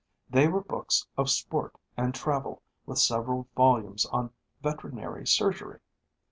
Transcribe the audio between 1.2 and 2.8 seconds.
sport and travel